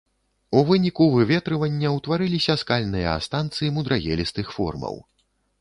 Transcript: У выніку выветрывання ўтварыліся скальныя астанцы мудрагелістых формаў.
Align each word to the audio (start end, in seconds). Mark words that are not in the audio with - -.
У 0.59 0.61
выніку 0.69 1.05
выветрывання 1.15 1.91
ўтварыліся 1.97 2.57
скальныя 2.63 3.13
астанцы 3.19 3.73
мудрагелістых 3.77 4.47
формаў. 4.57 5.03